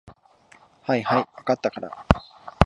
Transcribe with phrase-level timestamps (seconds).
[0.81, 2.07] はいはい、分かったから。